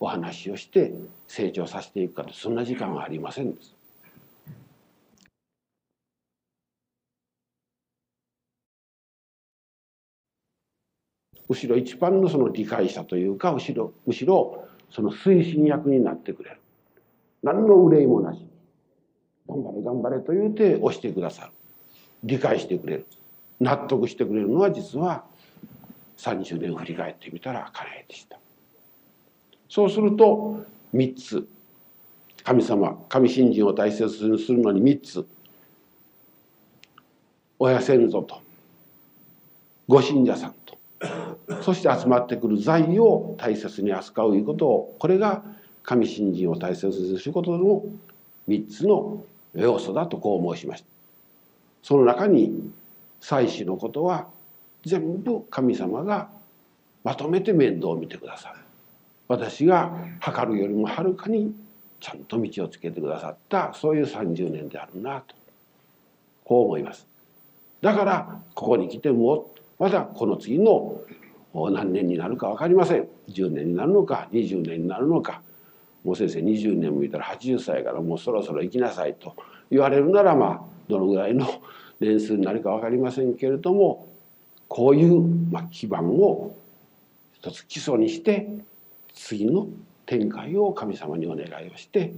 [0.00, 0.92] お話をして
[1.26, 3.74] 成長させていくかとそんな時間はありませんです。
[11.48, 16.60] むしろ一番のその理解者というかむしろむしろその推進役になってくれる。
[17.42, 18.47] 何の憂いもなし。
[19.48, 21.52] 頑張れ頑張れと言うて押してくださる。
[22.24, 23.06] 理解してくれる。
[23.60, 25.24] 納得してくれるのは実は
[26.18, 28.38] 30年振り返ってみたら彼でした。
[29.68, 31.48] そうすると3つ。
[32.44, 35.26] 神様神信心を大切にするのに3つ。
[37.58, 38.40] 親先祖と
[39.88, 40.78] ご信者さんと。
[41.62, 45.42] そして集まってくる財を大切に扱ういうことをこれが
[45.82, 47.84] 神信心を大切にすることの
[48.48, 49.22] 3つの
[49.62, 50.86] 要素だとこう申しました。
[51.82, 52.70] その中に
[53.20, 54.26] 祭祀のことは
[54.84, 56.28] 全部神様が
[57.04, 58.56] まとめて面倒を見てくださる。
[59.26, 61.54] 私が測るよりもはるかに
[62.00, 65.34] ちゃんと道をつけてくださったそういう30年であるなと
[66.44, 67.06] こう思います。
[67.80, 71.00] だからここに来てもまだこの次の
[71.54, 75.42] 何年になるか分かりません10年になるのか20年になるのか
[76.08, 79.36] もう先生20年もいたら80歳からもうそろそろ行きなさいと
[79.70, 81.46] 言われるならまあどのぐらいの
[82.00, 84.08] 年数になるか分かりませんけれども
[84.68, 86.56] こういう、まあ、基盤を
[87.34, 88.48] 一つ基礎にして
[89.14, 89.68] 次の
[90.06, 92.14] 展開を神様にお願いをして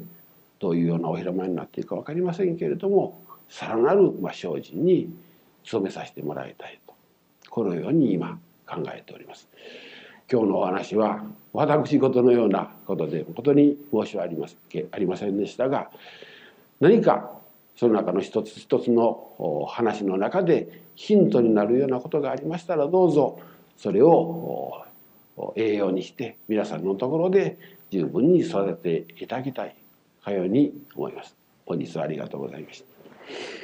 [0.60, 5.12] どういうようなお広間になっていくか分かりませんけれどもさらなる、まあ、精進に
[5.68, 6.94] 努めさせてもらいたいと
[7.50, 8.38] このように今
[8.68, 9.48] 考えております。
[10.30, 14.56] 今日のお話は私事のようなことで誠に申し訳あります
[14.92, 15.90] ありませんでしたが
[16.78, 17.32] 何か
[17.76, 23.40] その中の一つ一つの話の中でヒントになるようなことがありましたらどうぞ
[23.76, 24.84] それを
[25.56, 27.58] 栄養にして皆さんのところで
[27.90, 29.74] 十分に育てていただきたい
[30.24, 31.34] かように思います。
[31.66, 33.59] 本日はありがとうございました。